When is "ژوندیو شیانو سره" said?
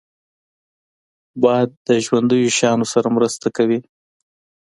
2.05-3.07